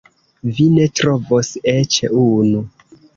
[0.59, 2.63] Vi ne trovos eĉ unu.